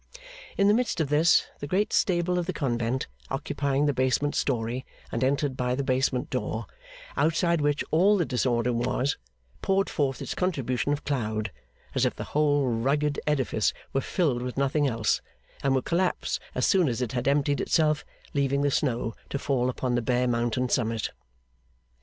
In 0.57 0.67
the 0.67 0.73
midst 0.73 0.99
of 0.99 1.09
this, 1.09 1.45
the 1.59 1.67
great 1.67 1.93
stable 1.93 2.39
of 2.39 2.47
the 2.47 2.53
convent, 2.53 3.05
occupying 3.29 3.85
the 3.85 3.93
basement 3.93 4.33
story 4.33 4.83
and 5.11 5.23
entered 5.23 5.55
by 5.55 5.75
the 5.75 5.83
basement 5.83 6.31
door, 6.31 6.65
outside 7.15 7.61
which 7.61 7.83
all 7.91 8.17
the 8.17 8.25
disorder 8.25 8.73
was, 8.73 9.19
poured 9.61 9.91
forth 9.91 10.19
its 10.19 10.33
contribution 10.33 10.91
of 10.91 11.03
cloud, 11.05 11.51
as 11.93 12.03
if 12.03 12.15
the 12.15 12.23
whole 12.33 12.65
rugged 12.67 13.19
edifice 13.27 13.73
were 13.93 14.01
filled 14.01 14.41
with 14.41 14.57
nothing 14.57 14.87
else, 14.87 15.21
and 15.61 15.75
would 15.75 15.85
collapse 15.85 16.39
as 16.55 16.65
soon 16.65 16.87
as 16.89 17.03
it 17.03 17.11
had 17.11 17.27
emptied 17.27 17.61
itself, 17.61 18.03
leaving 18.33 18.63
the 18.63 18.71
snow 18.71 19.13
to 19.29 19.37
fall 19.37 19.69
upon 19.69 19.93
the 19.93 20.01
bare 20.01 20.27
mountain 20.27 20.67
summit. 20.67 21.11